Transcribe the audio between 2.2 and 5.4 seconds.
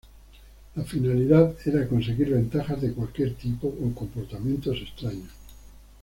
ventajas de cualquier tipo o comportamientos extraños.